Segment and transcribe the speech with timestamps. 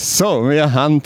[0.00, 1.02] So, wir haben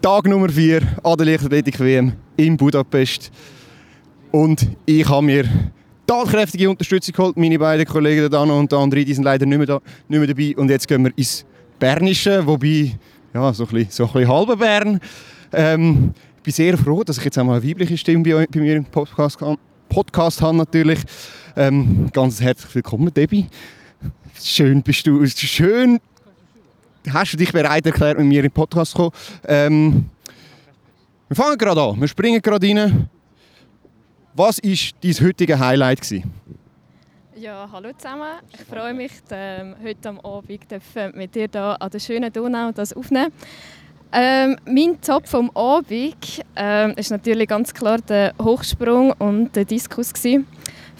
[0.00, 3.32] Tag Nummer 4 an der Leichtathletik-WM in Budapest.
[4.30, 5.44] Und ich habe mir
[6.06, 7.36] tatkräftige Unterstützung geholt.
[7.36, 10.20] Meine beiden Kollegen, der Dano und der André, die sind leider nicht mehr, da, nicht
[10.20, 10.54] mehr dabei.
[10.56, 11.44] Und jetzt gehen wir ins
[11.80, 12.96] Bernische, wobei,
[13.34, 15.00] ja, so ein bisschen, so ein bisschen halber Bern.
[15.52, 18.76] Ähm, ich bin sehr froh, dass ich jetzt einmal eine weibliche Stimme bei, bei mir
[18.76, 19.36] im Podcast,
[19.88, 21.00] Podcast habe natürlich.
[21.56, 23.48] Ähm, ganz herzlich willkommen, Debbie.
[24.40, 25.98] Schön bist du, schön
[27.08, 29.12] hast du dich bereit erklärt, mit mir in den Podcast zu kommen.
[29.46, 30.10] Ähm,
[31.28, 33.08] wir fangen gerade an, wir springen gerade rein.
[34.34, 34.72] Was war
[35.02, 36.00] dein heutiges Highlight?
[36.00, 36.32] Gewesen?
[37.36, 38.40] Ja, hallo zusammen.
[38.52, 40.50] Ich freue mich, ähm, heute am Abend
[41.14, 43.32] mit dir hier an der schönen Donau das aufnehmen.
[44.12, 50.12] Ähm, mein Top vom Abend ähm, ist natürlich ganz klar der Hochsprung und der Diskus
[50.12, 50.46] gewesen.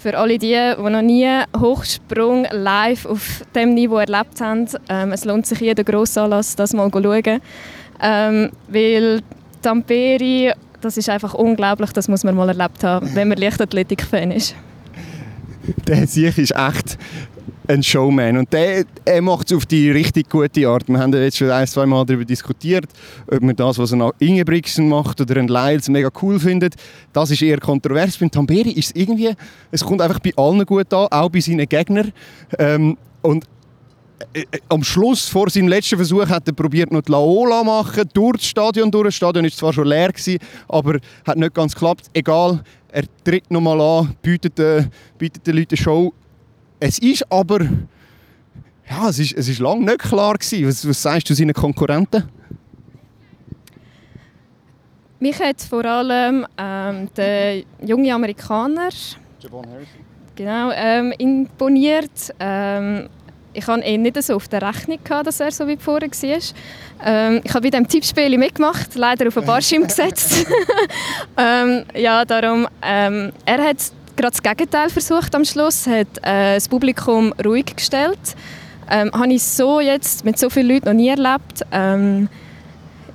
[0.01, 5.25] Für alle die, die noch nie Hochsprung live auf dem Niveau erlebt haben, ähm, es
[5.25, 7.39] lohnt sich jeder Grossanlass, das mal zu schauen.
[8.01, 9.21] Ähm, weil
[9.61, 14.55] Tampere, das ist einfach unglaublich, das muss man mal erlebt haben, wenn man Leichtathletik-Fan ist.
[15.85, 16.97] Der Sieg ist echt
[17.71, 18.37] ein Showman.
[18.37, 20.87] Und der, er macht es auf die richtig gute Art.
[20.87, 22.85] Wir haben jetzt schon ein, zwei Mal darüber diskutiert,
[23.27, 26.75] ob man das, was nach Ingebrigtsen macht oder ein Lyles mega cool findet.
[27.13, 28.17] Das ist eher kontrovers.
[28.17, 29.33] Beim Tamberi ist es irgendwie,
[29.71, 32.11] es kommt einfach bei allen gut an, auch bei seinen Gegnern.
[32.59, 33.45] Ähm, und
[34.33, 38.03] äh, äh, am Schluss, vor seinem letzten Versuch, hat er probiert noch die Laola machen,
[38.13, 39.05] durch das Stadion durch.
[39.05, 42.07] Das Stadion war zwar schon leer, gewesen, aber hat nicht ganz geklappt.
[42.13, 44.83] Egal, er tritt nochmal an, bietet, äh,
[45.17, 46.13] bietet den Leuten eine Show.
[46.83, 47.59] Es ist aber,
[48.89, 50.67] ja, es ist, es ist lange nicht klar gewesen.
[50.67, 52.27] Was, was sagst du seinen Konkurrenten?
[55.19, 58.89] Mich hat vor allem ähm, der junge Amerikaner
[59.39, 59.99] Javon Harrison.
[60.35, 62.33] genau, ähm, imponiert.
[62.39, 63.09] Ähm,
[63.53, 66.39] ich hatte ihn nicht so auf der Rechnung, gehabt, dass er so wie vorher war.
[67.05, 70.47] Ähm, ich habe bei diesem Tippspiel mitgemacht, leider auf einen Barschirm gesetzt.
[71.37, 73.91] ähm, ja, darum, ähm, er hat
[74.21, 78.19] gerade das Gegenteil versucht am Schluss, hat äh, das Publikum ruhig gestellt.
[78.89, 81.63] Ähm, habe ich so jetzt mit so vielen Leuten noch nie erlebt.
[81.71, 82.29] Ähm,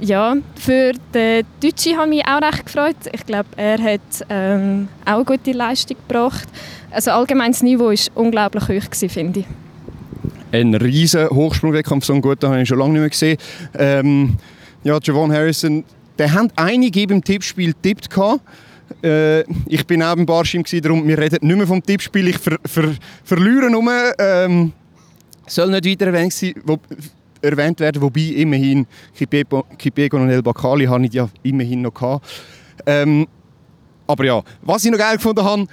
[0.01, 2.97] ja, für den Deutschen habe ich mich auch recht gefreut.
[3.13, 6.49] Ich glaube, er hat ähm, auch eine gute Leistung gebracht.
[6.91, 9.47] Also allgemein das Niveau war unglaublich hoch, finde ich.
[10.53, 13.39] Ein riesen Hochsprungwettkampf, so einen guten habe ich schon lange nicht mehr gesehen.
[13.79, 14.37] Ähm,
[14.85, 15.85] ja, Javon Harrison,
[16.19, 18.09] der hat einige beim Tippspiel tippt
[19.03, 22.29] äh, ich bin auch beim Barschim, darum wir reden nicht mehr vom Tippspiel.
[22.29, 23.85] Ich ver, ver, verliere nur.
[24.19, 24.73] Ähm,
[25.47, 26.79] soll nicht weiter erwähnt, sein, wo,
[27.41, 32.27] erwähnt werden, wobei immerhin Kipego und El Bakali habe ich ja immerhin noch gehabt.
[32.85, 33.27] Ähm,
[34.07, 35.67] aber ja, was ich noch geil gefunden habe,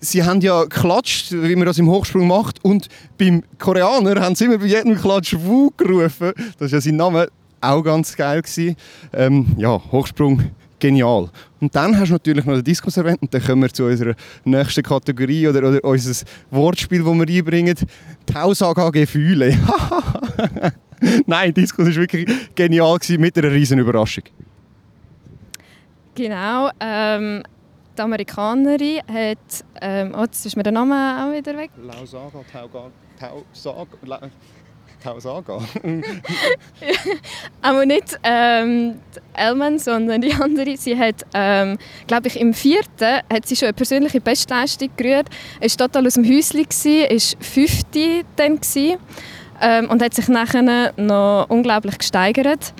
[0.00, 2.64] sie haben ja geklatscht, wie man das im Hochsprung macht.
[2.64, 2.88] Und
[3.18, 6.32] beim Koreaner haben sie immer bei jedem Klatsch Wu gerufen.
[6.58, 7.28] Das war ja sein Name
[7.60, 8.42] auch ganz geil.
[9.12, 11.28] Ähm, ja, Hochsprung genial.
[11.60, 14.14] Und dann hast du natürlich noch den Diskus erwähnt und dann kommen wir zu unserer
[14.44, 17.76] nächsten Kategorie oder, oder unser Wortspiel, das wir einbringen.
[18.28, 19.56] Die Aussage Gefühle.
[21.26, 24.24] Nein, Diskus war wirklich genial gewesen, mit einer riesen Überraschung.
[26.14, 26.70] Genau.
[26.80, 27.42] Ähm,
[27.96, 29.64] die Amerikanerin hat...
[29.80, 31.70] Ähm, oh, jetzt ist mir der Name auch wieder weg.
[31.76, 32.90] Lausaga, Tauga,
[35.02, 35.36] Tausaga...
[35.36, 35.60] Tausaga.
[37.62, 38.96] Aber nicht ähm,
[39.34, 40.76] Elman, sondern die andere.
[40.76, 45.28] Sie hat, ähm, glaube ich, im vierten hat sie schon eine persönliche Bestleistung gerührt.
[45.60, 48.60] Sie war total aus dem Häuschen, war fünfte dann
[49.60, 52.72] ähm, und hat sich nachher noch unglaublich gesteigert.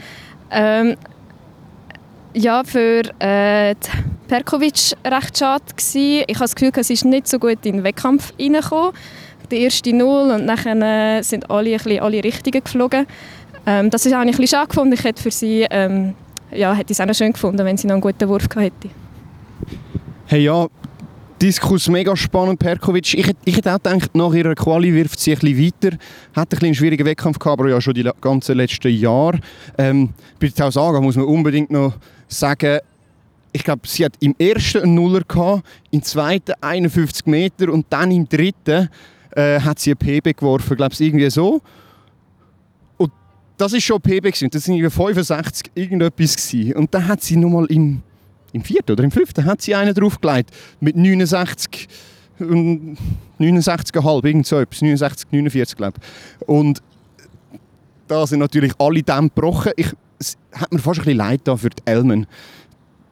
[0.51, 0.97] Ähm,
[2.37, 3.75] ja, für äh,
[4.29, 6.25] Perkovic recht schade gewesen.
[6.27, 8.93] Ich habe das Gefühl, sie ist nicht so gut in den Wettkampf reingekommen.
[9.51, 13.07] Die erste Null und dann sind alle, ein bisschen, alle Richtigen geflogen.
[13.65, 14.93] Ähm, das ist auch ein bisschen schade gefunden.
[14.93, 16.15] Ich hätte für sie ähm,
[16.53, 18.95] ja, hätte es auch schön gefunden, wenn sie noch einen guten Wurf gehabt hätte.
[20.27, 20.67] Hey ja,
[21.41, 23.15] Diskus mega spannend, Perkovic.
[23.15, 25.97] Ich, ich hätte auch gedacht, nach ihrer Quali wirft sie ein bisschen weiter.
[26.35, 29.39] Hat ein einen schwierigen Wettkampf gehabt, aber ja schon die ganzen letzten Jahre.
[29.79, 31.95] Ähm, bei Tausaga muss man unbedingt noch
[32.29, 32.79] sagen,
[33.53, 38.11] ich glaube, sie hat im ersten einen Nuller gehabt, im zweiten 51 Meter und dann
[38.11, 38.91] im dritten
[39.31, 41.63] äh, hat sie ein PB geworfen, glaube ich, irgendwie so.
[42.99, 43.13] Und
[43.57, 44.51] das ist schon PB gewesen.
[44.51, 46.75] Das sind irgendwie 65 irgendetwas gewesen.
[46.75, 48.03] Und dann hat sie nochmal im,
[48.53, 50.51] im vierten oder im fünften hat sie einen draufgelegt
[50.81, 51.89] mit 69
[52.39, 56.49] 69,5, irgend so etwas, 69, 49 glaube ich.
[56.49, 56.83] Und
[58.09, 59.73] da sind natürlich alle Dämme gebrochen.
[59.77, 62.27] Ich, es hat mir fast ein bisschen leid da für die Elmen.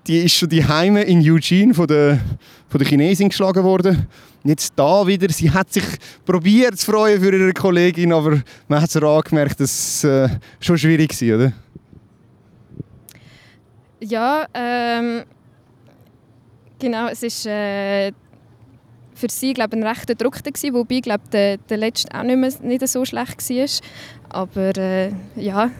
[0.06, 2.20] die ist schon die in Eugene von der,
[2.68, 4.06] von der Chinesin geschlagen worden.
[4.42, 5.84] Jetzt da wieder, sie hat sich
[6.26, 10.28] probiert zu freuen für ihre Kollegin, aber man hat es angemerkt, dass es äh,
[10.60, 11.52] schon schwierig war, oder?
[14.00, 15.22] Ja, ähm,
[16.78, 18.12] genau, es ist äh,
[19.14, 22.52] für sie glaube ein rechter Druck gewesen, wobei glaube der, der letzte auch nicht, mehr,
[22.60, 23.68] nicht so schlecht war.
[24.28, 25.70] Aber äh, ja,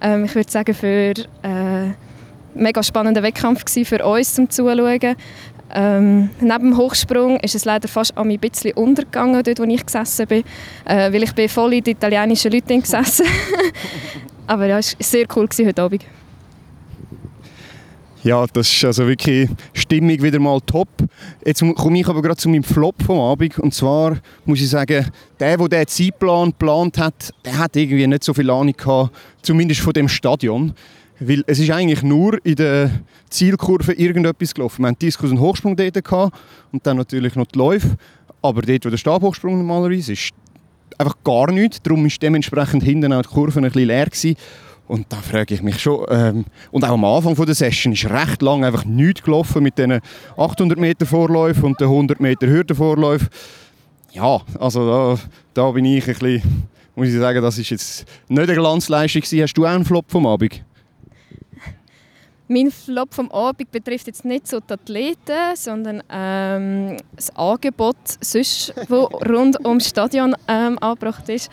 [0.00, 1.92] ähm, ich würde sagen für äh,
[2.54, 5.16] mega spannender Wettkampf für uns zum Zuschauen.
[5.74, 10.26] Ähm, neben dem Hochsprung ist es leider fast ein bisschen untergegangen, dort wo ich gesessen
[10.26, 10.44] bin,
[10.84, 13.26] äh, weil ich bin voll in die italienischen Leute gesessen.
[14.46, 16.04] Aber ja, es war sehr cool heute Abend.
[18.24, 20.88] Ja, das ist also wirklich Stimmung wieder mal top.
[21.44, 23.58] Jetzt komme ich aber gerade zu meinem Flop vom Abend.
[23.58, 25.06] Und zwar muss ich sagen,
[25.40, 29.10] der, der diesen Zeitplan geplant hat, der hat irgendwie nicht so viel Ahnung gehabt,
[29.42, 30.72] zumindest von dem Stadion.
[31.18, 32.90] Weil es ist eigentlich nur in der
[33.28, 34.82] Zielkurve irgendetwas gelaufen.
[34.82, 36.36] Wir hatten Diskus und Hochsprung dort gehabt,
[36.70, 37.96] und dann natürlich noch die Läufe.
[38.40, 40.30] Aber dort, wo der Stabhochsprung normalerweise ist,
[40.96, 41.82] einfach gar nichts.
[41.82, 44.06] Darum war dementsprechend hinten auch die Kurve ein bisschen leer.
[44.06, 44.36] Gewesen.
[44.88, 48.42] Und da frage ich mich schon, ähm, und auch am Anfang der Session ist recht
[48.42, 50.00] lang einfach nichts gelaufen mit diesen
[50.36, 53.28] 800 Meter Vorläufen und den 100 Meter Hürdenvorläufen.
[54.12, 55.18] Ja, also da,
[55.54, 59.42] da bin ich ein bisschen, muss ich sagen, das ist jetzt nicht eine Glanzleistung gewesen.
[59.42, 60.62] Hast du auch einen Flop vom Abend?
[62.48, 68.74] Mein Flop vom Abend betrifft jetzt nicht so die Athleten, sondern ähm, das Angebot, das
[69.26, 71.50] rund ums Stadion ähm, angebracht ist.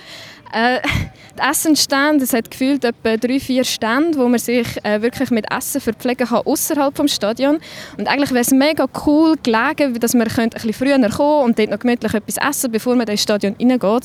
[0.53, 0.79] Äh,
[1.37, 5.45] die Essenstände, es hat gefühlt etwa drei, vier Stände, wo man sich äh, wirklich mit
[5.51, 7.61] Essen verpflegen kann außerhalb des Stadions.
[7.97, 11.69] Und eigentlich wäre es mega cool gelegen, dass man ein bisschen früher kommen und dort
[11.69, 14.03] noch gemütlich etwas essen, bevor man in das Stadion reingeht.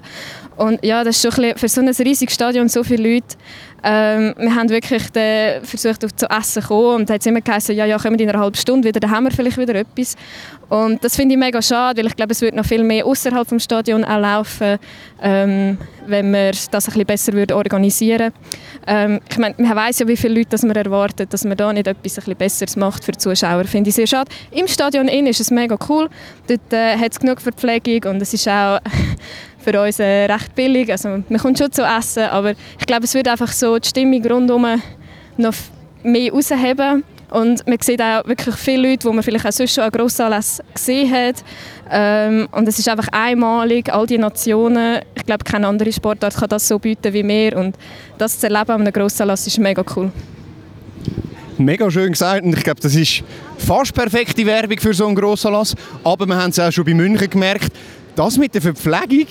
[0.56, 3.36] Und ja, das ist schon ein für so ein riesiges Stadion, so viele Leute.
[3.86, 5.02] Ähm, wir haben wirklich
[5.62, 8.38] versucht, auf zu essen zu kommen und hat immer geheißen, ja, ja, kommen in einer
[8.38, 10.16] halben Stunde wieder, dann haben wir vielleicht wieder etwas.
[10.68, 13.46] Und das finde ich mega schade, weil ich glaube, es wird noch viel mehr außerhalb
[13.48, 14.78] des Stadions auch laufen,
[15.22, 18.32] ähm, wenn wir das ein bisschen besser würde organisieren.
[18.86, 21.86] Ähm, Ich meine, man weiß ja, wie viele Leute man erwartet, dass man da nicht
[21.86, 24.30] etwas ein bisschen Besseres macht für die Zuschauer, finde ich sehr schade.
[24.50, 26.08] Im Stadion innen ist es mega cool,
[26.46, 28.78] dort äh, hat es genug Verpflegung und es ist auch
[29.58, 33.14] für uns äh, recht billig, also man kommt schon zu essen, aber ich glaube, es
[33.14, 34.66] wird einfach so die Stimmung rundherum
[35.36, 35.54] noch
[36.02, 37.02] mehr rausheben
[37.34, 40.64] und man sieht auch wirklich viele Leute, die man vielleicht auch sonst schon an Grossanlässen
[40.72, 41.44] gesehen hat.
[41.90, 45.00] Ähm, und es ist einfach einmalig, all die Nationen.
[45.16, 47.56] Ich glaube, keine andere Sportart kann das so bieten wie wir.
[47.56, 47.76] Und
[48.18, 50.12] das zu erleben an einem Grossanlass ist mega cool.
[51.58, 53.24] Mega schön gesagt und ich glaube, das ist
[53.58, 55.74] fast perfekte Werbung für so einen Grossanlass.
[56.04, 57.72] Aber wir haben es auch schon bei München gemerkt,
[58.14, 59.26] das mit der Verpflegung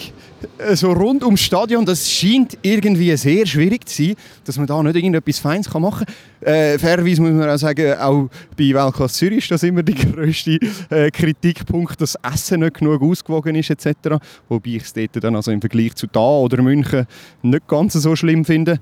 [0.74, 4.96] so rund ums Stadion, das scheint irgendwie sehr schwierig zu sein, dass man da nicht
[4.96, 6.54] irgendetwas Feins machen kann.
[6.54, 10.60] Äh, fairerweise muss man auch sagen, auch bei Weltklasse Zürich ist das immer der grösste
[10.90, 14.18] äh, Kritikpunkt, dass Essen nicht genug ausgewogen ist etc.
[14.50, 17.06] Wobei ich es dort dann also im Vergleich zu da oder München
[17.42, 18.80] nicht ganz so schlimm finde.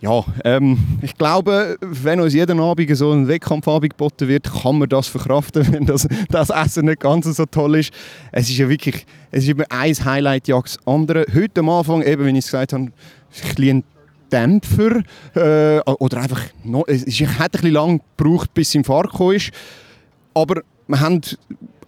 [0.00, 4.88] Ja, ähm, ich glaube, wenn uns jeden Abend so ein Wettkampfabend geboten wird, kann man
[4.88, 7.92] das verkraften, wenn das, das Essen nicht ganz so toll ist.
[8.32, 11.26] Es ist ja wirklich, es ist immer ein Highlight jagt das andere.
[11.34, 12.90] Heute am Anfang, eben, wie ich es gesagt habe,
[13.58, 13.84] ein
[14.32, 15.02] Dämpfer
[15.34, 19.50] äh, oder einfach, noch, es hat ein bisschen lang gebraucht, bis es im Fahrt ist.
[20.32, 21.20] Aber wir haben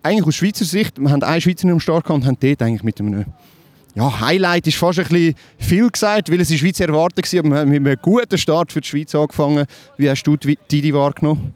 [0.02, 3.00] eigentlich aus Schweizer Sicht, wir haben einen Schweizer im Start und haben dort eigentlich mit
[3.00, 3.24] einem
[3.94, 7.38] ja, Highlight ist fast ein bisschen viel gesagt, weil es in der Schweiz erwartet war,
[7.40, 9.66] aber wir haben mit einem guten Start für die Schweiz angefangen.
[9.96, 11.54] Wie hast du Didi wahrgenommen?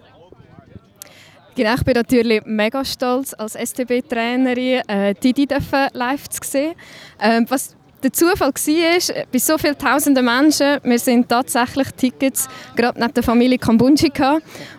[1.54, 5.48] Genau, ich bin natürlich mega stolz als STB-Trainerin, äh, Didi
[5.94, 6.74] live zu sehen.
[7.18, 7.75] Ähm, was
[8.06, 13.22] der Zufall war, bei so vielen tausenden Menschen, wir sind tatsächlich Tickets gerade neben der
[13.24, 14.12] Familie Kambunji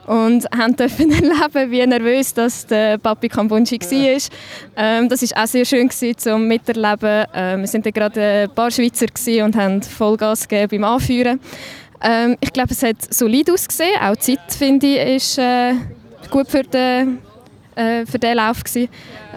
[0.05, 4.21] und haben dürfen erleben, wie nervös das der Papi Kambunji war.
[4.77, 7.25] Ähm, das war auch sehr schön zum Miterleben.
[7.33, 9.07] Ähm, wir waren gerade ein paar Schweizer
[9.43, 11.41] und haben Vollgas gegeben beim Anführen.
[12.01, 13.99] Ähm, ich glaube, es hat solid ausgesehen.
[14.01, 15.73] Auch die Zeit, finde ich, ist äh,
[16.31, 17.17] gut für den,
[17.75, 18.87] äh, für den Lauf gewesen.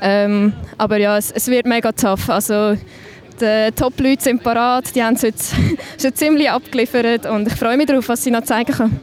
[0.01, 2.31] Ähm, aber ja, es, es, wird mega tough.
[2.31, 2.77] Also,
[3.41, 5.55] die Top-Leute sind parat, die haben es jetzt
[6.01, 9.01] schon ziemlich abgeliefert und ich freue mich darauf, was sie noch zeigen können.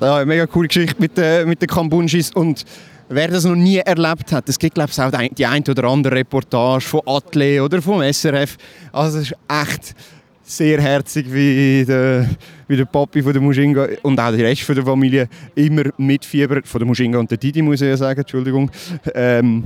[0.00, 2.64] Ja, mega coole Geschichte mit, äh, mit den Kambunschis und
[3.08, 6.16] wer das noch nie erlebt hat, es gibt glaube ich auch die ein oder andere
[6.16, 8.56] Reportage von Atle oder vom SRF.
[8.92, 9.94] Also es ist echt
[10.42, 12.28] sehr herzig, wie der,
[12.68, 16.68] wie der Papi von der Mushinga und auch der Rest von der Familie immer mitfiebert,
[16.68, 18.70] von der Mushinga und der Didi muss ich ja sagen, Entschuldigung.
[19.14, 19.64] Ähm,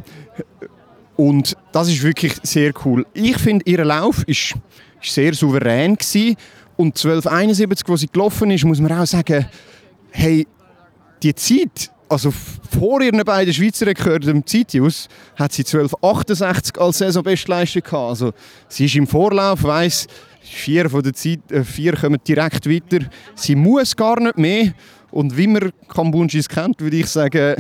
[1.19, 3.05] und das ist wirklich sehr cool.
[3.13, 4.55] Ich finde, ihr Lauf ist,
[5.03, 6.37] ist sehr souverän gewesen.
[6.77, 9.45] und 1271, wo sie gelaufen ist, muss man auch sagen,
[10.13, 10.47] hey,
[11.21, 12.33] die Zeit, also
[12.71, 18.11] vor ihren beiden Schweizer Rekorden im Zeitius, hat sie 12,68 als Saisonbestleistung gehabt.
[18.11, 18.33] Also
[18.69, 20.07] sie ist im Vorlauf, weiss,
[20.41, 23.05] vier von den Zeit, äh, vier kommen direkt weiter.
[23.35, 24.73] Sie muss gar nicht mehr.
[25.11, 27.57] Und wie man Kambunschis kennt, würde ich sagen,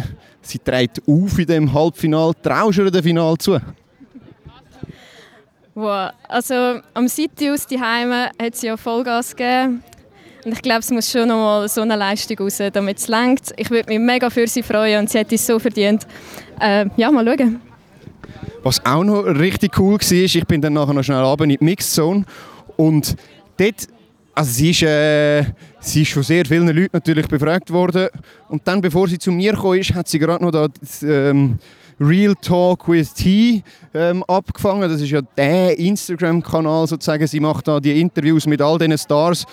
[0.49, 2.33] sie trägt auf in dem Halbfinal.
[2.43, 3.59] Traust du dem Final zu?
[5.75, 6.11] Wow.
[6.29, 9.83] Also am Sitius die Heime hat sie ja Vollgas gegeben.
[10.45, 13.53] Und ich glaube, es muss schon noch mal so eine Leistung raus, damit es längt.
[13.57, 16.07] Ich würde mich mega für sie freuen und sie hat es so verdient.
[16.61, 17.61] Äh, ja, mal schauen.
[18.63, 21.59] Was auch noch richtig cool war, ich bin dann nachher noch schnell runter in die
[21.61, 22.25] Mixed Zone
[22.77, 23.17] und
[23.57, 23.87] dort,
[24.39, 25.43] also sie ist, äh,
[25.81, 28.07] sie ist von sehr vielen Leuten natürlich befragt worden
[28.49, 31.59] und dann, bevor sie zu mir gekommen ist, hat sie gerade noch das, ähm,
[31.99, 34.89] Real Talk with T ähm, abgefangen.
[34.89, 37.27] Das ist ja der Instagram-Kanal sozusagen.
[37.27, 39.45] Sie macht da die Interviews mit all diesen Stars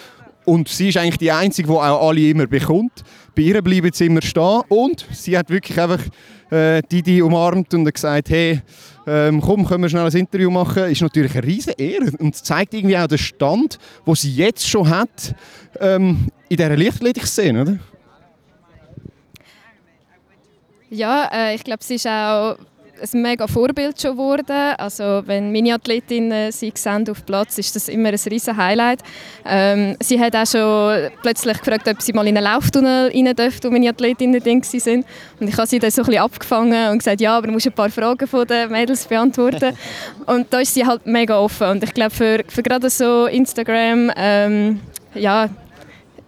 [0.46, 3.04] und sie ist eigentlich die Einzige, die auch alle immer bekommt.
[3.36, 4.62] Bei ihr bleiben sie immer stehen.
[4.70, 6.02] Und sie hat wirklich einfach
[6.50, 8.62] äh, die umarmt und gesagt, hey,
[9.08, 10.86] ähm, komm, können wir schnell ein Interview machen.
[10.86, 14.90] Ist natürlich eine riesige Ehre und zeigt irgendwie auch den Stand, den sie jetzt schon
[14.90, 15.36] hat
[15.80, 17.80] ähm, in dieser Lichtathletik-Szene, oder?
[20.90, 22.58] Ja, äh, ich glaube, sie ist auch
[23.02, 24.76] ein mega Vorbild schon geworden.
[24.78, 29.00] Also wenn meine Athletinnen sie sehen auf Platz, ist das immer ein riesen Highlight.
[29.46, 33.64] Ähm, sie hat auch schon plötzlich gefragt, ob sie mal in einen Lauftunnel rein dürfen,
[33.64, 35.06] wo meine Athletinnen drin sind.
[35.40, 37.68] Und ich habe sie dann so ein bisschen abgefangen und gesagt, ja, aber du musst
[37.68, 39.76] ein paar Fragen von den Mädels beantworten.
[40.26, 41.68] und da ist sie halt mega offen.
[41.68, 44.82] Und ich glaube, für, für gerade so Instagram, ähm,
[45.14, 45.50] ja,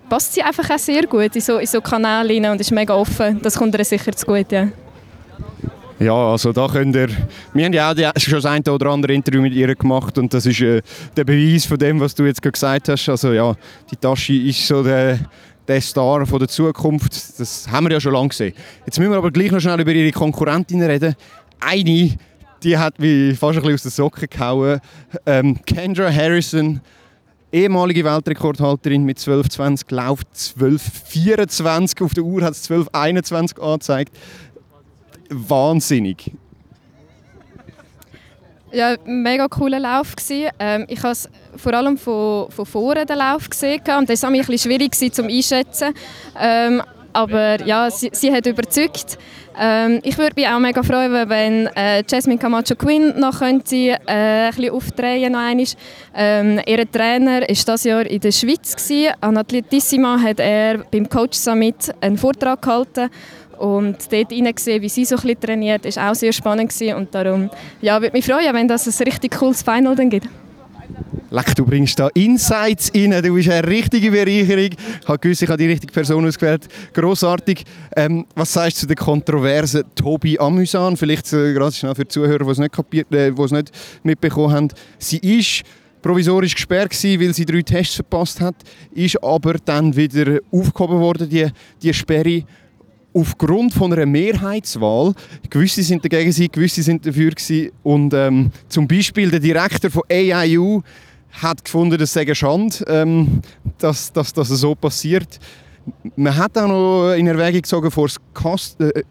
[0.09, 3.39] passt sie einfach auch sehr gut in so, in so Kanäle und ist mega offen.
[3.41, 4.67] Das kommt ihr sicher zu gut, ja.
[6.00, 7.08] Ja, also da könnt ihr...
[7.54, 10.46] Wir haben ja auch schon das eine oder andere Interview mit ihr gemacht und das
[10.46, 10.82] ist äh,
[11.16, 13.10] der Beweis von dem, was du jetzt gesagt hast.
[13.10, 13.56] Also ja,
[13.89, 15.20] die Tasche ist so der,
[15.68, 17.39] der Star von der Zukunft.
[17.39, 18.54] Das haben wir ja schon lange gesehen.
[18.86, 21.16] Jetzt müssen wir aber gleich noch schnell über ihre Konkurrentinnen reden.
[21.60, 22.12] Eine,
[22.62, 24.80] die hat mich fast ein bisschen aus den Socken gehauen.
[25.25, 26.80] Ähm, Kendra Harrison,
[27.51, 32.04] ehemalige Weltrekordhalterin mit 12,20, läuft 12,24.
[32.04, 34.16] Auf der Uhr hat es 12,21 angezeigt
[35.29, 36.31] wahnsinnig.
[38.72, 40.15] Ja, mega cooler Lauf
[40.60, 41.15] Ähm, ich habe
[41.55, 45.27] vor allem von, von vorne den Lauf gesehen und das war ein bisschen schwierig zum
[45.27, 45.93] einschätzen.
[46.38, 46.84] Ähm,
[47.17, 49.17] aber ja, sie, sie hat überzeugt.
[49.59, 53.97] Ähm, ich würde mich auch mega freuen, wenn äh, Jasmine Camacho Quinn noch könnte, äh,
[54.05, 55.65] ein bisschen aufdrehen einmal.
[56.15, 59.15] Ähm, ihr Trainer war dieses Jahr in der Schweiz gewesen.
[59.19, 63.09] An Atletissima hat er beim Coach Summit einen Vortrag gehalten
[63.57, 66.97] und dort hineingesehen, wie sie so ein bisschen trainiert, ist auch sehr spannend gewesen.
[66.97, 67.50] Und darum
[67.81, 70.27] ja, würde mich freuen, wenn das ein richtig cooles Final dann gibt.
[71.29, 73.12] Leck, du bringst da Insights rein.
[73.22, 74.70] Du bist eine richtige Bereicherung.
[75.01, 76.67] Ich habe gewusst, ich habe die richtige Person ausgewählt.
[76.94, 77.65] Grossartig.
[77.96, 80.96] Ähm, was sagst du zu der kontroversen Tobi Amüsan?
[80.96, 83.72] Vielleicht äh, gerade schnell für die Zuhörer, die es nicht, kapiert, äh, die es nicht
[84.03, 84.67] mitbekommen haben.
[85.00, 85.63] Sie ist
[86.01, 88.56] provisorisch gesperrt gewesen, weil sie drei Tests verpasst hat,
[88.91, 91.48] ist aber dann wieder aufgehoben worden, die,
[91.82, 92.44] die Sperre
[93.14, 95.14] aufgrund von einer Mehrheitswahl,
[95.50, 100.04] gewisse sind dagegen gewesen, gewisse sind dafür gewesen, und ähm, zum Beispiel der Direktor von
[100.10, 100.82] AIU
[101.32, 103.42] hat gefunden, das sei Schande, ähm,
[103.78, 105.40] dass, dass, dass das so passiert.
[106.16, 109.04] Man hat auch noch in Erwägung gezogen, vor das Kast, äh,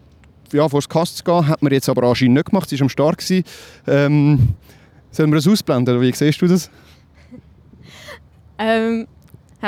[0.53, 3.23] ja, Kast zu gehen, hat man jetzt aber anscheinend nicht gemacht, sie war am Start.
[3.87, 4.49] Ähm,
[5.11, 6.69] sollen wir das ausblenden, wie siehst du das?
[8.59, 9.07] Ähm,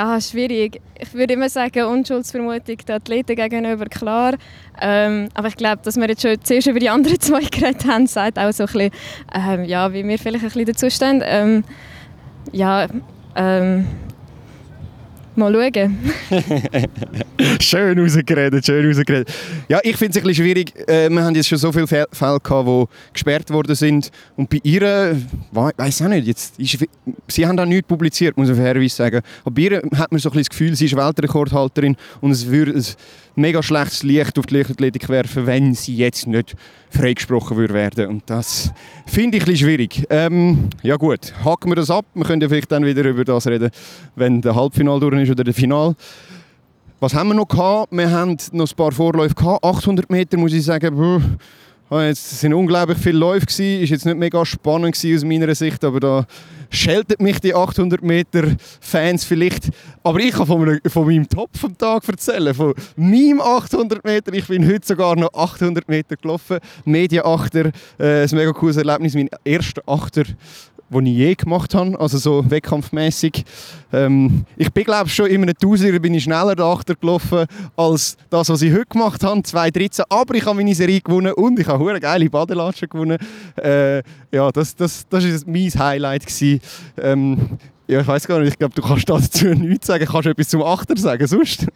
[0.00, 0.80] ja, schwierig.
[0.98, 4.34] Ich würde immer sagen, Unschuldsvermutung der Athleten gegenüber klar.
[4.80, 8.06] Ähm, aber ich glaube, dass wir jetzt schon zuerst über die anderen zwei geredet haben,
[8.06, 8.90] sagt auch so ein bisschen,
[9.34, 11.22] ähm, ja, wie wir vielleicht ein bisschen dazu stehen.
[11.22, 11.64] Ähm,
[12.50, 12.86] ja,
[13.36, 13.86] ähm,
[15.36, 15.98] Mal schauen.
[17.60, 19.32] schön rausgeredet, schön rausgeredet.
[19.68, 20.72] Ja, ich finde es ein bisschen schwierig.
[20.88, 24.10] Äh, wir haben jetzt schon so viele Fälle gehabt, die gesperrt worden sind.
[24.36, 25.16] Und bei ihr,
[25.52, 26.78] weiß auch nicht, jetzt ist,
[27.28, 29.20] sie haben da nichts publiziert, muss ich fairerweise sagen.
[29.44, 32.48] Aber bei ihr hat man so ein bisschen das Gefühl, sie ist Weltrekordhalterin und es
[32.48, 32.82] würde
[33.40, 36.54] mega schlechtes Licht auf die Leichtathletik werfen, wenn sie jetzt nicht
[36.90, 38.06] freigesprochen würde werden.
[38.06, 38.72] Und das
[39.06, 40.04] finde ich ein schwierig.
[40.10, 42.04] Ähm, ja gut, haken wir das ab.
[42.14, 43.70] Wir können ja vielleicht dann wieder über das reden,
[44.14, 45.94] wenn der Halbfinal durch ist oder der Final.
[47.00, 47.92] Was haben wir noch gehabt?
[47.92, 49.64] Wir haben noch ein paar Vorläufe gehabt.
[49.64, 50.94] 800 Meter muss ich sagen,
[51.98, 53.82] es sind unglaublich viele Läufe gewesen.
[53.82, 56.26] Ist jetzt nicht mega spannend aus meiner Sicht, aber da
[56.70, 58.44] scheltet mich die 800 Meter
[58.80, 59.70] Fans vielleicht.
[60.04, 64.32] Aber ich kann von, meinem, von meinem Top vom Tag erzählen, von meinem 800 Meter.
[64.32, 69.14] Ich bin heute sogar noch 800 Meter gelaufen, Media Achter, äh, ein mega cooles Erlebnis,
[69.14, 70.24] mein erster Achter
[70.90, 73.44] die ich je gemacht habe, also so wettkampfmäßig.
[73.92, 78.48] Ähm, ich bin glaube schon in einem Tausiger bin ich schneller dachter gelaufen als das,
[78.48, 80.04] was ich heute gemacht habe, 2013.
[80.08, 83.18] Aber ich habe meine Serie gewonnen und ich habe eine geile Badelatschen gewonnen.
[83.56, 86.60] Äh, ja, das, das, das ist mein Highlight gewesen.
[87.00, 90.06] Ähm, ja, ich weiß gar nicht, ich glaube, du kannst dazu nichts sagen.
[90.06, 91.66] Kannst du etwas zum Achter sagen, sonst?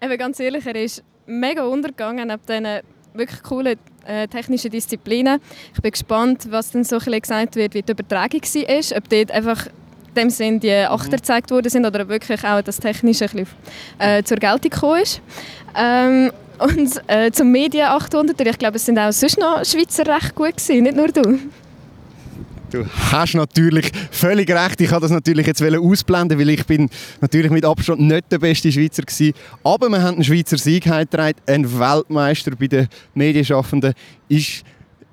[0.00, 2.66] Eben ganz ehrlich, er ist mega untergegangen ab diesen
[3.14, 5.40] wirklich coolen äh, technischen Disziplinen.
[5.74, 8.98] Ich bin gespannt, was dann so ein gesagt wird, wie die Übertragung war.
[8.98, 12.60] Ob dort einfach in dem Sinn die Achter gezeigt worden sind oder ob wirklich auch
[12.62, 13.48] das Technische ein bisschen,
[13.98, 15.20] äh, zur Geltung gekommen ist.
[15.76, 20.34] Ähm, und äh, zum Medien 800, ich glaube, es sind auch sonst noch Schweizer recht
[20.34, 21.38] gut gewesen, nicht nur du.
[22.72, 24.80] Du hast natürlich völlig recht.
[24.80, 26.88] Ich habe das natürlich jetzt ausblenden, weil ich bin
[27.20, 29.34] natürlich mit Abstand nicht der beste Schweizer gewesen.
[29.62, 31.38] Aber wir haben einen Schweizer Sieg getragen.
[31.46, 33.92] Ein Weltmeister bei den Medienschaffenden
[34.26, 34.62] ist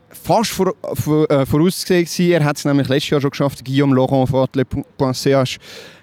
[0.08, 2.32] fast vor, vor, äh, vorausgesehen.
[2.32, 3.66] Er hat es nämlich letztes Jahr schon geschafft.
[3.66, 5.58] Guillaume Laurent von Atle.ch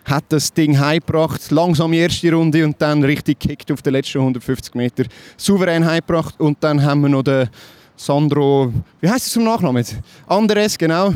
[0.04, 1.50] hat das Ding heimgebracht.
[1.50, 5.04] Langsam die erste Runde und dann richtig gekickt auf den letzten 150 Meter.
[5.38, 6.38] Souverän heimgebracht.
[6.38, 7.48] Und dann haben wir noch den
[7.96, 9.84] Sandro, wie heißt es zum Nachnamen?
[10.26, 11.14] Andres, genau.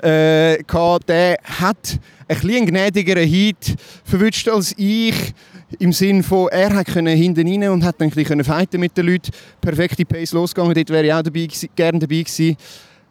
[0.00, 0.62] Äh,
[1.08, 5.34] der hat ein bisschen gnädigeren Hit verwünscht als ich.
[5.78, 9.06] Im Sinne von, er hat hinten rein und hat dann ein bisschen fighten mit den
[9.06, 9.30] Leuten.
[9.60, 12.56] Perfekte Pace losgegangen, dort wäre ich auch dabei, gerne dabei gewesen.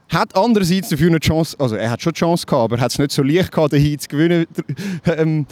[0.09, 2.91] Hat andererseits dafür eine Chance, also er hat schon eine Chance gehabt, aber er hat
[2.91, 4.47] es nicht so leicht gehabt, den Heat zu gewinnen,
[5.05, 5.45] ähm,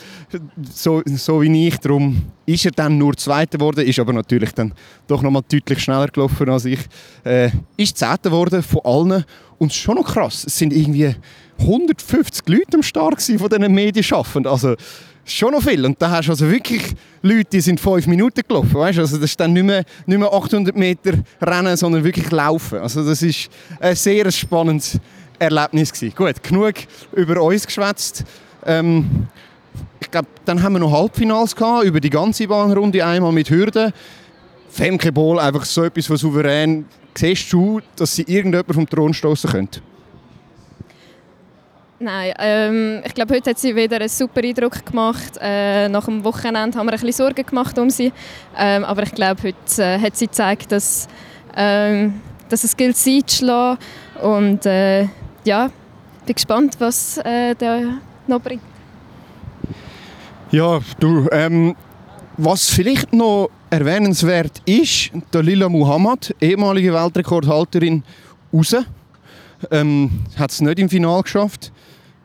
[0.71, 1.77] so, so wie ich.
[1.77, 4.73] Darum ist er dann nur Zweiter geworden, ist aber natürlich dann
[5.05, 6.79] doch noch mal deutlich schneller gelaufen als ich.
[7.23, 9.25] Äh, ist Zehnter geworden von allen
[9.59, 11.15] und es ist schon noch krass, es sind irgendwie
[11.59, 14.51] 150 Leute am Start von diesen Medienschaffenden.
[14.51, 14.75] Also
[15.25, 15.85] schon noch viel.
[15.85, 16.83] Und da hast du also wirklich
[17.21, 18.73] Leute, die sind fünf Minuten gelaufen.
[18.73, 18.99] Weißt?
[18.99, 22.79] Also das ist dann nicht mehr, nicht mehr 800 Meter Rennen, sondern wirklich Laufen.
[22.79, 23.49] Also das ist
[23.79, 24.99] ein sehr spannendes
[25.39, 26.15] Erlebnis gewesen.
[26.15, 26.73] Gut, genug
[27.13, 28.23] über uns geschwätzt.
[28.65, 29.27] Ähm,
[29.99, 33.91] ich glaube, dann haben wir noch Halbfinals gehabt, über die ganze Bahnrunde, einmal mit Hürden.
[34.69, 36.85] Femke Ball, einfach so etwas von souverän.
[37.15, 39.81] Siehst du, dass sie irgendjemand vom Thron stoßen könnte?
[42.00, 45.34] Nein, ähm, ich glaube, heute hat sie wieder einen super Eindruck gemacht.
[45.42, 48.13] Äh, nach dem Wochenende haben wir ein bisschen Sorgen gemacht um sie.
[48.55, 51.07] Ähm, aber ich glaube, heute äh, hat sie gezeigt, dass,
[51.55, 53.79] ähm, dass es gilt, sie zu schlagen.
[54.22, 55.07] Und äh,
[55.44, 55.72] ja,
[56.27, 58.62] bin gespannt, was äh, der noch bringt.
[60.51, 61.75] Ja, du, ähm,
[62.38, 68.03] was vielleicht noch erwähnenswert ist, der Lila Muhammad, ehemalige Weltrekordhalterin,
[68.53, 68.75] raus.
[69.72, 71.72] Ähm, hat es nicht im Finale geschafft.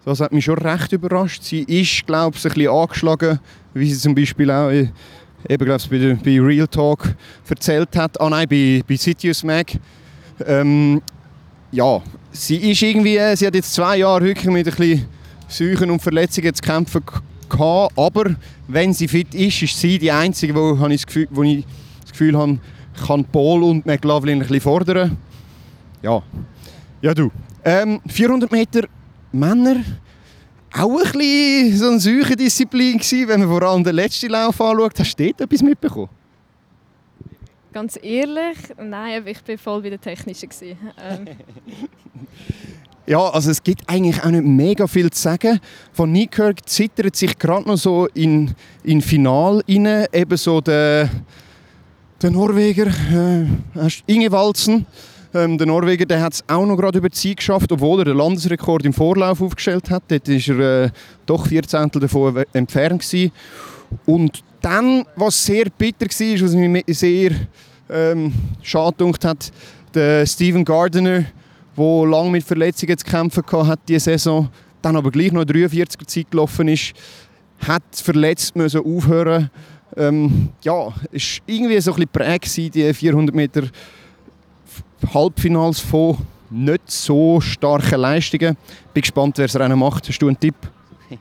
[0.04, 1.42] Das hat mich schon recht überrascht.
[1.42, 3.38] Sie ist, glaube ich, ein bisschen angeschlagen,
[3.72, 7.14] wie sie zum Beispiel auch eben, glaub, bei, bei Real Talk
[7.48, 8.20] erzählt hat.
[8.20, 9.72] Ah nein, bei, bei Citius Mag.
[10.44, 11.00] Ähm,
[11.70, 15.06] ja, sie ist irgendwie, äh, sie hat jetzt zwei Jahre wirklich mit ein bisschen
[15.48, 17.02] Seuchen und Verletzungen zu kämpfen
[17.48, 18.34] gehabt, aber
[18.66, 21.64] wenn sie fit ist, ist sie die Einzige, wo, ich das Gefühl, wo ich
[22.00, 22.58] das Gefühl habe,
[23.06, 25.16] kann Paul und McLaughlin ein bisschen fordern.
[26.02, 26.22] Ja,
[27.02, 27.30] ja du.
[27.64, 28.88] Ähm, 400 Meter
[29.32, 29.82] Männer
[30.74, 34.60] auch ein bisschen so eine solche Disziplin gewesen, wenn man vor allem den letzten Lauf
[34.60, 34.98] anschaut.
[34.98, 36.08] Hast du dort etwas mitbekommen?
[37.72, 40.50] Ganz ehrlich, nein, ich war voll bei der Technischen.
[40.62, 41.26] Ähm.
[43.06, 45.58] ja, also es gibt eigentlich auch nicht mega viel zu sagen.
[45.92, 51.08] Von Nikirk zittert sich gerade noch so in, in Final rein, eben so der,
[52.20, 53.46] der Norweger äh,
[54.06, 54.86] Inge Walzen
[55.34, 58.04] ähm, der Norweger der hat es auch noch gerade über die Zeit geschafft, obwohl er
[58.06, 60.04] den Landesrekord im Vorlauf aufgestellt hat.
[60.08, 60.90] Dort war er äh,
[61.26, 63.02] doch vier Zehntel davon entfernt.
[63.02, 63.32] Gewesen.
[64.06, 67.30] Und dann, was sehr bitter war, was mich sehr
[67.90, 69.52] ähm, schade hat,
[69.94, 71.24] der Steven Gardiner,
[71.76, 74.48] der lange mit Verletzungen zu kämpfen hatte diese Saison,
[74.80, 76.92] dann aber gleich noch 43er Zeit gelaufen ist,
[77.66, 79.50] hat verletzt müssen aufhören.
[79.96, 83.62] Ähm, ja, es war irgendwie so ein bisschen prägt, die 400 Meter
[85.14, 86.18] Halbfinals von
[86.50, 88.56] nicht so starken Leistungen.
[88.92, 90.08] Bin gespannt, wer es Rennen macht.
[90.08, 90.54] Hast du einen Tipp?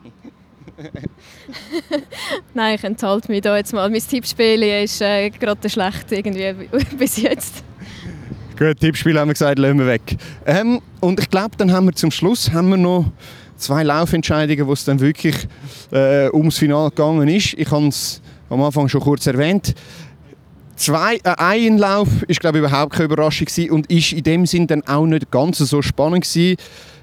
[2.54, 3.88] Nein, ich enthalte mich da jetzt mal.
[3.90, 6.54] Mein Tippspiel ist äh, gerade schlecht irgendwie
[6.98, 7.62] bis jetzt.
[8.58, 10.16] Gut, Tippspiel haben wir gesagt, lassen wir weg.
[10.46, 13.10] Ähm, und ich glaube, dann haben wir zum Schluss haben wir noch
[13.56, 15.36] zwei Laufentscheidungen, wo es dann wirklich
[15.90, 17.54] äh, ums Finale gegangen ist.
[17.54, 19.74] Ich habe es am Anfang schon kurz erwähnt.
[20.76, 24.66] Zwei, äh, ein Lauf ist glaube überhaupt keine Überraschung gewesen und ist in dem Sinn
[24.66, 26.56] dann auch nicht ganz so spannend gewesen,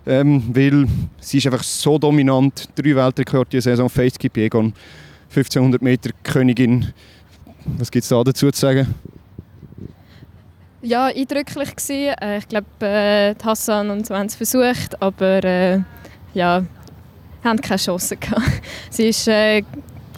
[0.05, 0.87] ähm, weil
[1.19, 2.69] sie ist einfach so dominant.
[2.75, 4.73] Drei Weltrekorde die Saison, Faith Kipiegon,
[5.29, 6.93] 1500 Meter Königin.
[7.77, 8.93] Was gibt es da dazu zu sagen?
[10.81, 12.15] Ja, eindrücklich gewesen.
[12.21, 15.79] Äh, ich glaube, äh, Hassan und so haben es versucht, aber äh,
[16.33, 16.63] ja,
[17.43, 18.41] haben keine Chance gehabt.
[18.89, 19.63] Sie ist, äh,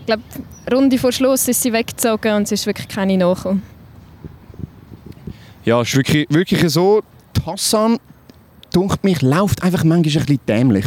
[0.06, 0.24] glaube,
[0.72, 3.64] Runde vor Schluss ist sie weggezogen und es ist wirklich keine nachgekommen.
[5.64, 7.02] Ja, es ist wirklich, wirklich so.
[7.46, 7.98] Hassan,
[8.72, 10.86] dunkt mich, läuft einfach manchmal ein dämlich.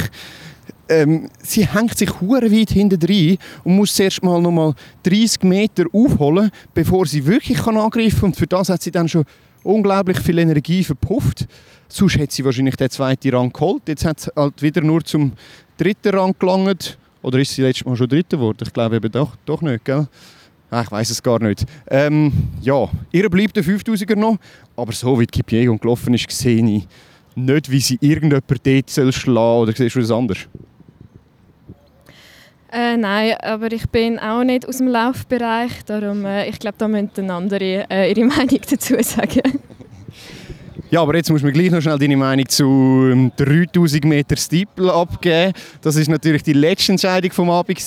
[0.88, 4.74] Ähm, sie hängt sich hure weit hinten rein und muss zuerst mal noch mal
[5.04, 8.28] 30 Meter aufholen, bevor sie wirklich kann angreifen kann.
[8.30, 9.24] Und für das hat sie dann schon
[9.62, 11.46] unglaublich viel Energie verpufft.
[11.88, 13.82] Sonst hätte sie wahrscheinlich den zweiten Rang geholt.
[13.86, 15.32] Jetzt hat sie halt wieder nur zum
[15.78, 16.98] dritten Rang gelangt.
[17.24, 18.58] Oder ist sie letztes Mal schon dritter geworden?
[18.62, 20.06] Ich glaube eben doch, doch nicht, gell?
[20.70, 21.64] Ah, ich weiß es gar nicht.
[21.88, 24.36] Ähm, ja, ihr bleibt der 5000er noch,
[24.76, 26.86] aber so wie die Kipiegon gelaufen ist, sehe ich
[27.34, 29.62] nicht, wie sie irgendjemand dort schlagen soll.
[29.62, 30.38] Oder siehst du das anders?
[32.70, 36.88] Äh, nein, aber ich bin auch nicht aus dem Laufbereich, darum äh, ich glaube, da
[36.88, 39.60] müssen andere äh, ihre Meinung dazu sagen.
[40.90, 45.52] Ja, aber jetzt muss man gleich noch schnell deine Meinung zu 3000 Meter Steeple abgeben.
[45.80, 47.78] Das ist natürlich die letzte Entscheidung vom Abend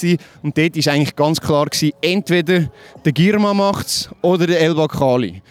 [0.43, 2.69] und dort war eigentlich ganz klar gewesen, entweder
[3.05, 5.41] der Girma macht es oder der Elba Kali.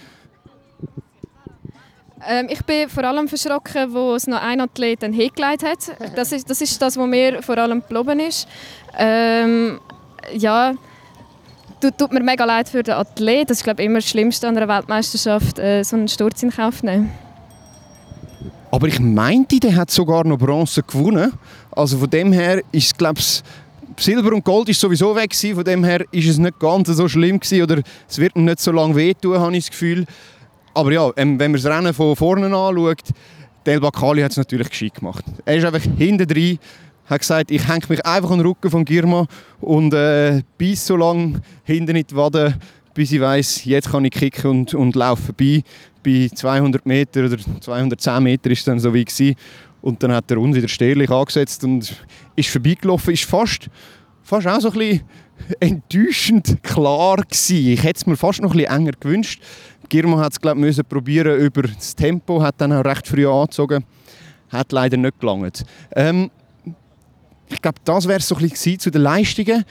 [2.28, 6.14] Ähm, ich bin vor allem verschrocken, wo es noch ein Athlet hingelegt hat.
[6.16, 8.48] Das ist, das ist das, was mir vor allem geblieben ist.
[8.98, 9.78] Ähm,
[10.34, 10.74] ja,
[11.80, 13.50] tut, tut mir mega leid für den Athlet.
[13.50, 16.82] Das ist glaube immer das Schlimmste an einer Weltmeisterschaft, äh, so einen Sturz in Kauf
[16.82, 17.12] nehmen.
[18.70, 21.32] Aber ich meinte, der hat sogar noch Bronze gewonnen.
[21.70, 23.42] Also von dem her ist es, glaube ich,
[23.98, 25.54] Silber und Gold ist sowieso weg gewesen.
[25.54, 28.60] Von dem her ist es nicht ganz so schlimm gewesen, oder es wird ihm nicht
[28.60, 30.06] so lange wehtun, habe ich das Gefühl.
[30.74, 33.02] Aber ja, ähm, wenn man das Rennen von vorne anschaut,
[33.64, 35.24] Del Bacali hat es natürlich gescheit gemacht.
[35.44, 36.58] Er ist einfach hinten drin,
[37.06, 39.26] hat gesagt, ich hänge mich einfach an den Rücken von Girma
[39.60, 42.58] und äh, bis so lange hinten in die Wade,
[42.94, 45.62] bis ich weiss, jetzt kann ich kicken und, und laufe vorbei.
[46.06, 49.34] Bei 200 Meter oder 210 Meter ist es dann so wie gewesen.
[49.82, 51.96] Und dann hat er uns wieder stehlich angesetzt und
[52.36, 53.12] ist vorbeigelaufen.
[53.12, 53.68] Ist fast,
[54.22, 55.00] fast auch so ein
[55.58, 57.72] enttäuschend klar gewesen.
[57.72, 59.42] Ich hätte es mir fast noch ein enger gewünscht.
[59.88, 63.84] Girma hat es glaube müssen probieren über das Tempo, hat dann auch recht früh angezogen,
[64.48, 65.64] hat leider nicht gelangt.
[65.94, 66.30] Ähm,
[67.48, 69.64] ich glaube, das wäre so ein bisschen zu den Leistungen.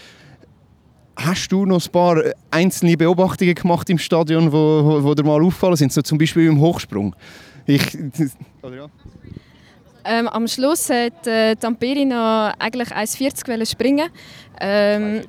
[1.18, 5.42] Hast du noch ein paar einzelne Beobachtungen gemacht im Stadion, wo, wo, wo dir mal
[5.42, 7.16] auffallen sind, so zum Beispiel im Hochsprung?
[7.66, 7.98] Ich.
[10.08, 14.08] Ähm, am Schluss hat äh, Tamperi noch eigentlich 1,40 springen.
[14.62, 15.24] Ähm,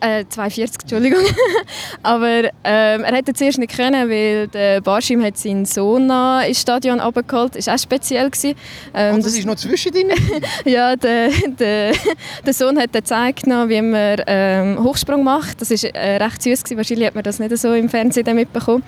[0.00, 1.20] äh, 240, Entschuldigung.
[2.02, 6.10] Aber ähm, er hätte zuerst nicht können, weil der Barschim hat seinen Sohn
[6.46, 7.56] ins Stadion abgeholt.
[7.56, 8.30] Das war auch speziell.
[8.30, 8.54] Gewesen.
[8.94, 10.16] Ähm, Und das, ist noch zwischen ihnen?
[10.64, 11.92] ja, der, der,
[12.44, 15.60] der Sohn hat gezeigt, wie man ähm, Hochsprung macht.
[15.60, 16.64] Das war äh, recht süß.
[16.64, 16.76] Gewesen.
[16.76, 18.82] Wahrscheinlich hat man das nicht so im Fernsehen mitbekommen.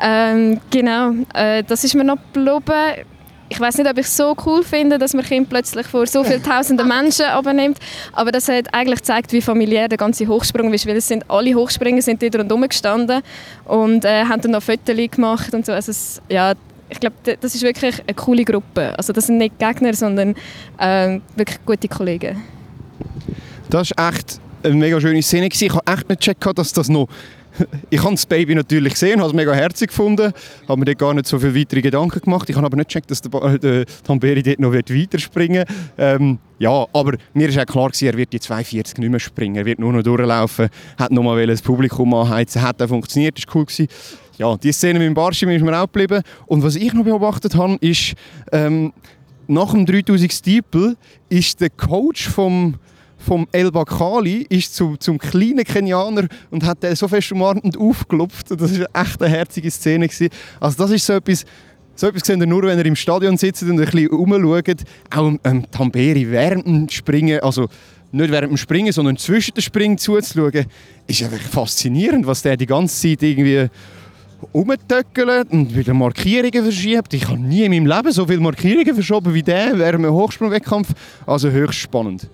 [0.00, 3.04] Ähm, genau, äh, das ist mir noch geblieben
[3.48, 6.24] ich weiß nicht, ob ich es so cool finde, dass man Kind plötzlich vor so
[6.24, 7.78] vielen tausenden Menschen abnimmt,
[8.12, 11.54] aber das hat eigentlich gezeigt, wie familiär der ganze Hochsprung ist, weil es sind alle
[11.54, 13.22] Hochspringer sind dort rundherum gestanden
[13.64, 15.72] und äh, haben dann noch Fotos gemacht und so.
[15.72, 16.54] Also es, ja,
[16.88, 18.96] ich glaube, das ist wirklich eine coole Gruppe.
[18.96, 20.34] Also das sind nicht Gegner, sondern
[20.78, 22.42] äh, wirklich gute Kollegen.
[23.70, 25.48] Das ist echt eine mega schöne Szene.
[25.50, 27.08] Ich habe echt nicht gecheckt, dass das noch
[27.90, 30.32] ich habe das Baby natürlich gesehen, habe es mega herzig gefunden,
[30.68, 32.48] habe mir dort gar nicht so viele weitere Gedanken gemacht.
[32.48, 35.68] Ich habe aber nicht gecheckt, dass der, der Tamberi dort noch weiterspringen wird.
[35.98, 39.64] Ähm, ja, aber mir auch klar gewesen, er wird die 42 nicht mehr springen, er
[39.64, 43.64] wird nur noch durchlaufen, hat noch mal das Publikum anheizen, hat auch funktioniert, ist cool
[43.64, 43.88] gewesen.
[44.38, 46.22] Ja, die Szene mit dem Barschim ist mir auch geblieben.
[46.46, 48.14] Und was ich noch beobachtet habe, ist,
[48.50, 48.92] ähm,
[49.46, 50.96] nach dem 3000 Steeple
[51.28, 52.76] ist der Coach vom
[53.24, 57.76] vom El Bakali ist zu, zum kleinen Kenianer und hat den so fest umarmt und
[57.76, 58.50] aufgelupft.
[58.50, 60.06] Das war echt eine herzige Szene.
[60.08, 60.28] Gewesen.
[60.60, 61.44] Also das ist so etwas,
[61.94, 64.82] so etwas seht ihr nur, wenn ihr im Stadion sitzt und ein bisschen rumschaut.
[65.14, 67.68] Auch ähm, Tamberi während dem Springen, also
[68.12, 70.66] nicht während dem Springen, sondern zwischen den Springen zuzuschauen,
[71.06, 73.68] ist einfach faszinierend, was der die ganze Zeit irgendwie
[74.52, 77.14] rumtöckelt und wieder Markierungen verschiebt.
[77.14, 80.92] Ich habe nie in meinem Leben so viele Markierungen verschoben wie der während einem Hochsprungwettkampf.
[81.26, 82.28] Also höchst spannend.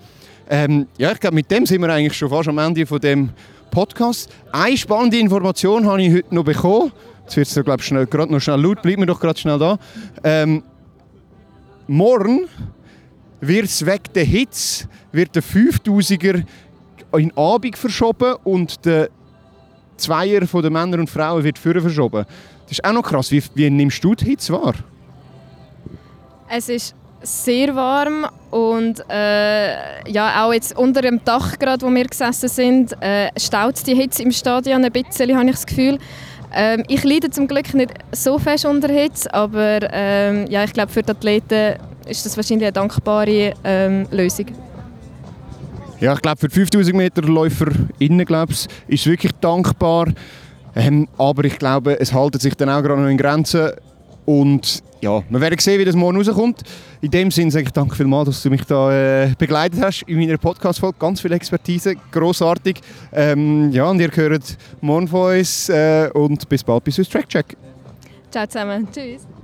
[0.52, 3.30] Ähm, ja, ich glaube, mit dem sind wir eigentlich schon fast am Ende von dem
[3.70, 4.28] Podcast.
[4.50, 6.90] Eine spannende Information habe ich heute noch bekommen.
[7.22, 8.82] Jetzt wird es, glaube ich, gerade noch schnell laut.
[8.82, 9.78] Bleibt mir doch gerade schnell da.
[10.24, 10.64] Ähm,
[11.86, 12.48] morgen
[13.40, 16.44] wird es wegen der Hitze wird der 5000er
[17.16, 19.08] in Abend verschoben und der
[19.96, 22.24] Zweier von den Männern und Frauen wird vorher verschoben.
[22.64, 23.30] Das ist auch noch krass.
[23.30, 24.74] Wie, wie nimmst du die Hitze wahr?
[26.48, 32.04] Es ist sehr warm und äh, ja, auch jetzt unter dem Dach, gerade, wo wir
[32.04, 35.98] gesessen sind, äh, staut die Hitze im Stadion ein bisschen, habe ich das Gefühl.
[36.52, 40.90] Ähm, ich leide zum Glück nicht so fest unter Hitze, aber ähm, ja, ich glaube
[40.90, 41.76] für die Athleten
[42.08, 44.46] ist das wahrscheinlich eine dankbare ähm, Lösung.
[46.00, 47.66] Ja, ich glaube für die 5000 Meter Läufer
[47.98, 50.06] innen ist es wirklich dankbar.
[50.74, 53.70] Ähm, aber ich glaube, es haltet sich dann auch gerade noch in Grenzen.
[54.30, 56.62] Und ja, wir werden sehen, wie das morgen rauskommt.
[57.00, 60.18] In dem Sinne sage ich danke vielmals, dass du mich da äh, begleitet hast in
[60.20, 60.98] meiner Podcast-Folge.
[61.00, 62.80] Ganz viel Expertise, großartig.
[63.12, 67.56] Ähm, ja, und ihr hört morgen von uns äh, und bis bald bis Track Check.
[68.30, 68.86] Ciao zusammen.
[68.92, 69.39] Tschüss.